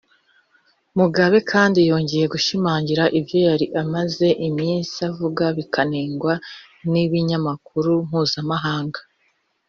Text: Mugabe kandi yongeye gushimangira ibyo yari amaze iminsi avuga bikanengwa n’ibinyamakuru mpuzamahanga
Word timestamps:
Mugabe 0.99 1.37
kandi 1.51 1.79
yongeye 1.89 2.25
gushimangira 2.33 3.03
ibyo 3.19 3.37
yari 3.47 3.65
amaze 3.81 4.27
iminsi 4.47 4.95
avuga 5.09 5.43
bikanengwa 5.57 6.33
n’ibinyamakuru 6.91 7.91
mpuzamahanga 8.07 8.99